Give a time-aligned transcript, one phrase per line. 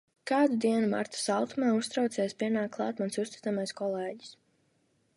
[0.29, 4.37] Kādu dienu, marta saltumā, uztraucies pienāk klāt mans uzticamais kolēģis.